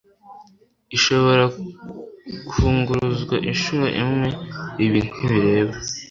ishobora 0.95 1.43
kunguruzwa 2.49 3.35
inshuro 3.49 3.85
imwe 4.01 4.29
Ibi 4.85 4.99
ntibireba 5.07 5.75